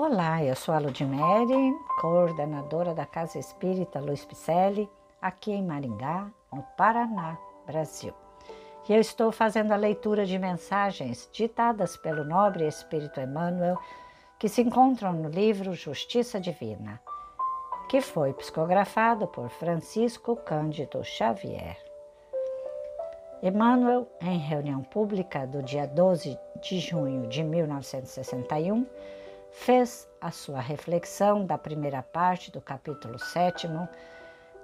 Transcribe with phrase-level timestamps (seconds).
[0.00, 4.88] Olá, eu sou a Ludmere, coordenadora da Casa Espírita Luiz Picelli,
[5.20, 7.36] aqui em Maringá, no Paraná,
[7.66, 8.14] Brasil.
[8.88, 13.76] E eu estou fazendo a leitura de mensagens ditadas pelo nobre Espírito Emmanuel,
[14.38, 17.00] que se encontram no livro Justiça Divina,
[17.88, 21.76] que foi psicografado por Francisco Cândido Xavier.
[23.42, 28.86] Emmanuel, em reunião pública do dia 12 de junho de 1961,
[29.50, 33.68] fez a sua reflexão da primeira parte do capítulo 7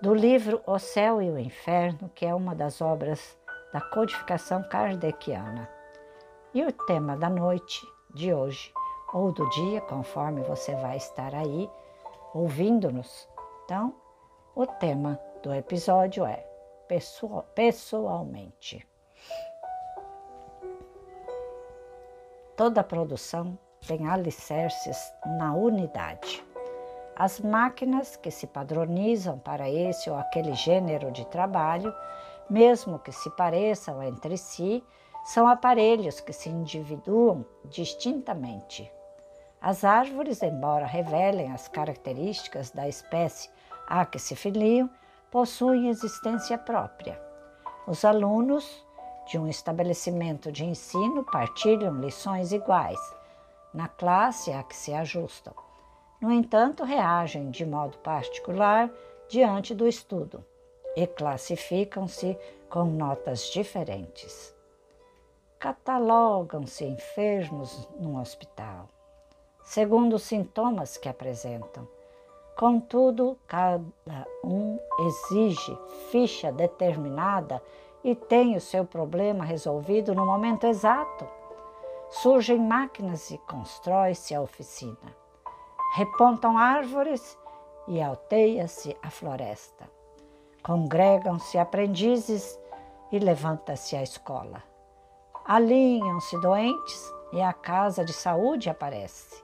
[0.00, 3.36] do livro O Céu e o Inferno, que é uma das obras
[3.72, 5.68] da codificação kardeciana.
[6.54, 8.72] E o tema da noite de hoje,
[9.12, 11.70] ou do dia, conforme você vai estar aí
[12.34, 13.28] ouvindo-nos.
[13.64, 13.94] Então,
[14.54, 16.44] o tema do episódio é
[17.54, 18.86] pessoalmente.
[22.56, 26.44] Toda produção tem alicerces na unidade.
[27.16, 31.94] As máquinas que se padronizam para esse ou aquele gênero de trabalho,
[32.48, 34.82] mesmo que se pareçam entre si,
[35.24, 38.90] são aparelhos que se individuam distintamente.
[39.60, 43.50] As árvores, embora revelem as características da espécie
[43.86, 44.88] a que se filiam,
[45.30, 47.20] possuem existência própria.
[47.86, 48.84] Os alunos
[49.26, 52.98] de um estabelecimento de ensino partilham lições iguais,
[53.72, 55.54] na classe a que se ajustam.
[56.20, 58.90] No entanto, reagem de modo particular
[59.28, 60.44] diante do estudo
[60.96, 62.36] e classificam-se
[62.68, 64.54] com notas diferentes.
[65.58, 68.88] Catalogam-se enfermos num hospital,
[69.62, 71.86] segundo os sintomas que apresentam.
[72.56, 75.78] Contudo, cada um exige
[76.10, 77.62] ficha determinada
[78.02, 81.39] e tem o seu problema resolvido no momento exato
[82.10, 85.16] Surgem máquinas e constrói-se a oficina.
[85.94, 87.38] Repontam árvores
[87.86, 89.88] e alteia-se a floresta.
[90.60, 92.58] Congregam-se aprendizes
[93.12, 94.60] e levanta-se a escola.
[95.44, 99.42] Alinham-se doentes e a casa de saúde aparece.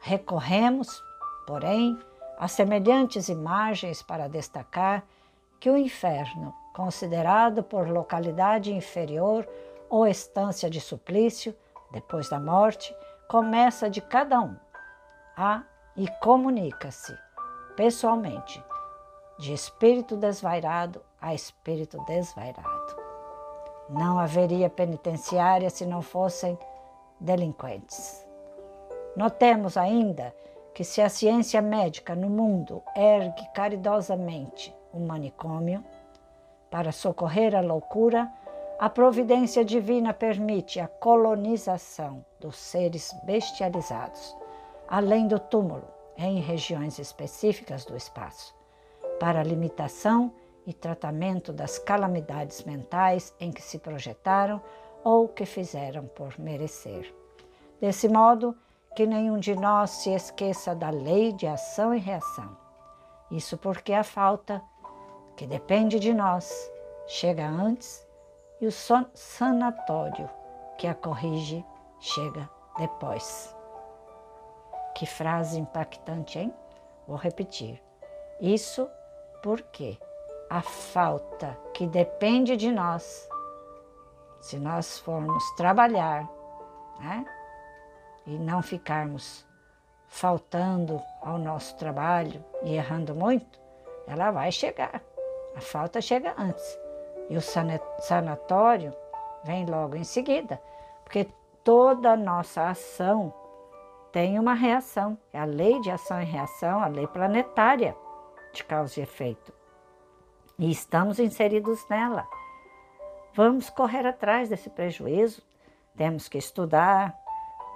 [0.00, 1.00] Recorremos,
[1.46, 1.96] porém,
[2.36, 5.04] a semelhantes imagens para destacar
[5.60, 9.46] que o inferno, considerado por localidade inferior
[9.90, 11.54] ou estância de suplício,
[11.90, 12.94] depois da morte,
[13.28, 14.56] começa de cada um
[15.36, 15.64] a
[15.96, 17.14] e comunica-se
[17.76, 18.62] pessoalmente,
[19.38, 22.96] de espírito desvairado a espírito desvairado.
[23.88, 26.56] Não haveria penitenciária se não fossem
[27.18, 28.24] delinquentes.
[29.16, 30.34] Notemos ainda
[30.72, 35.84] que se a ciência médica no mundo ergue caridosamente um manicômio
[36.70, 38.32] para socorrer a loucura,
[38.80, 44.34] a providência divina permite a colonização dos seres bestializados,
[44.88, 45.84] além do túmulo,
[46.16, 48.54] em regiões específicas do espaço,
[49.20, 50.32] para limitação
[50.66, 54.62] e tratamento das calamidades mentais em que se projetaram
[55.04, 57.14] ou que fizeram por merecer.
[57.82, 58.56] Desse modo,
[58.96, 62.56] que nenhum de nós se esqueça da lei de ação e reação.
[63.30, 64.62] Isso porque a falta,
[65.36, 66.50] que depende de nós,
[67.06, 68.08] chega antes
[68.60, 70.28] e o sanatório
[70.76, 71.64] que a corrige
[71.98, 72.48] chega
[72.78, 73.54] depois.
[74.94, 76.54] Que frase impactante, hein?
[77.06, 77.82] Vou repetir.
[78.40, 78.88] Isso
[79.42, 79.98] porque
[80.50, 83.28] a falta que depende de nós,
[84.40, 86.28] se nós formos trabalhar,
[86.98, 87.24] né?
[88.26, 89.46] E não ficarmos
[90.08, 93.58] faltando ao nosso trabalho e errando muito,
[94.06, 95.02] ela vai chegar.
[95.56, 96.78] A falta chega antes.
[97.30, 98.92] E o sanatório
[99.44, 100.60] vem logo em seguida,
[101.04, 101.28] porque
[101.62, 103.32] toda nossa ação
[104.10, 105.16] tem uma reação.
[105.32, 107.96] É a lei de ação e reação, a lei planetária
[108.52, 109.52] de causa e efeito.
[110.58, 112.26] E estamos inseridos nela.
[113.32, 115.40] Vamos correr atrás desse prejuízo.
[115.96, 117.16] Temos que estudar,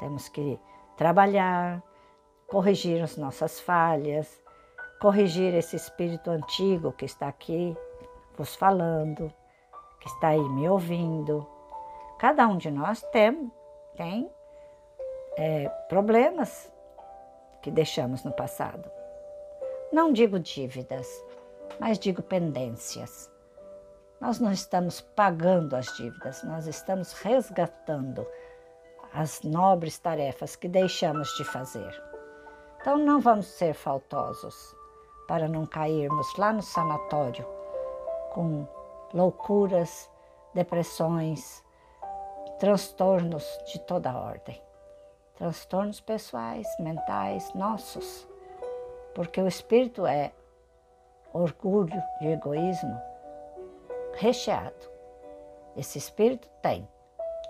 [0.00, 0.58] temos que
[0.96, 1.80] trabalhar,
[2.48, 4.42] corrigir as nossas falhas,
[5.00, 7.76] corrigir esse espírito antigo que está aqui
[8.36, 9.32] vos falando,
[10.04, 11.46] que está aí me ouvindo.
[12.18, 13.50] Cada um de nós tem,
[13.96, 14.30] tem
[15.38, 16.70] é, problemas
[17.62, 18.90] que deixamos no passado.
[19.90, 21.08] Não digo dívidas,
[21.80, 23.30] mas digo pendências.
[24.20, 28.26] Nós não estamos pagando as dívidas, nós estamos resgatando
[29.14, 32.02] as nobres tarefas que deixamos de fazer.
[32.78, 34.76] Então não vamos ser faltosos
[35.26, 37.46] para não cairmos lá no sanatório
[38.34, 38.68] com
[39.14, 40.10] loucuras,
[40.52, 41.64] depressões,
[42.58, 44.60] transtornos de toda ordem.
[45.36, 48.28] transtornos pessoais, mentais, nossos.
[49.14, 50.32] Porque o espírito é
[51.32, 52.96] orgulho e egoísmo
[54.14, 54.88] recheado.
[55.76, 56.88] Esse espírito tem,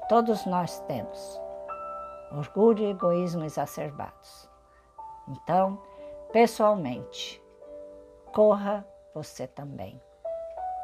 [0.09, 1.41] todos nós temos,
[2.33, 4.49] orgulho e egoísmo exacerbados.
[5.29, 5.79] Então,
[6.33, 7.43] pessoalmente,
[8.33, 10.01] corra você também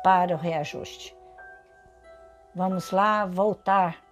[0.02, 1.16] para o reajuste.
[2.54, 4.02] Vamos lá voltar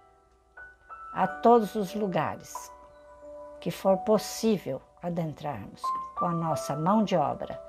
[1.13, 2.71] a todos os lugares
[3.59, 5.81] que for possível adentrarmos
[6.17, 7.61] com a nossa mão de obra.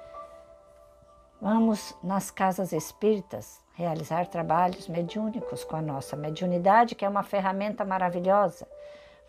[1.40, 7.84] Vamos nas casas espíritas realizar trabalhos mediúnicos com a nossa mediunidade, que é uma ferramenta
[7.84, 8.68] maravilhosa.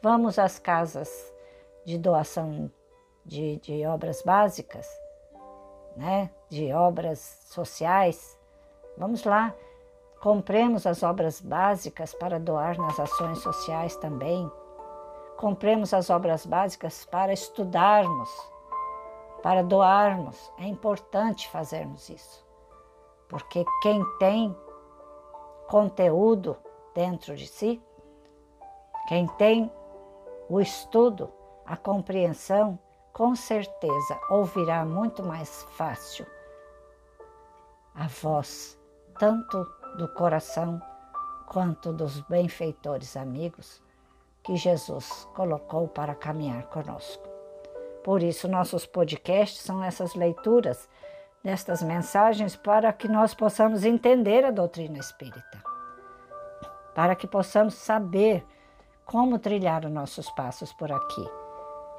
[0.02, 1.10] Vamos às casas
[1.86, 2.70] de doação
[3.26, 4.88] de, de obras básicas,
[5.96, 6.30] né?
[6.50, 8.38] de obras sociais.
[9.02, 9.52] Vamos lá,
[10.20, 14.48] compremos as obras básicas para doar nas ações sociais também.
[15.38, 18.30] Compremos as obras básicas para estudarmos,
[19.42, 20.54] para doarmos.
[20.60, 22.46] É importante fazermos isso,
[23.28, 24.56] porque quem tem
[25.68, 26.56] conteúdo
[26.94, 27.82] dentro de si,
[29.08, 29.72] quem tem
[30.48, 31.28] o estudo,
[31.66, 32.78] a compreensão,
[33.12, 36.24] com certeza ouvirá muito mais fácil
[37.96, 38.80] a voz,
[39.22, 40.82] tanto do coração
[41.46, 43.80] quanto dos benfeitores amigos
[44.42, 47.30] que Jesus colocou para caminhar conosco.
[48.04, 50.90] Por isso, nossos podcasts são essas leituras
[51.44, 55.64] destas mensagens para que nós possamos entender a doutrina espírita,
[56.96, 58.44] para que possamos saber
[59.06, 61.30] como trilhar os nossos passos por aqui.